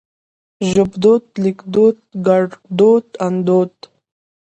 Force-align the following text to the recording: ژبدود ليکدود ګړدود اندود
ژبدود 0.71 1.23
ليکدود 1.43 1.97
ګړدود 2.27 3.05
اندود 3.27 3.73